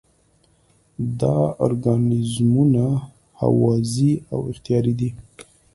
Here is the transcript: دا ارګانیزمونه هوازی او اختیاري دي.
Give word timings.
دا 1.19 1.37
ارګانیزمونه 1.65 2.85
هوازی 3.41 4.11
او 4.31 4.39
اختیاري 4.51 4.93
دي. 4.99 5.09